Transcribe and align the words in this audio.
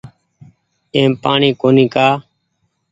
ايم 0.95 1.11
پآڻيٚ 1.23 1.57
ڪونيٚ 1.61 1.91
ڪآ 1.95 2.07